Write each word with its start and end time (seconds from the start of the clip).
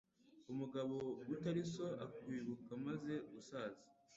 Umugabo 0.51 0.95
utari 1.33 1.61
so 1.73 1.87
akwibuka 2.05 2.69
amaze 2.79 3.13
gusaza 3.31 3.83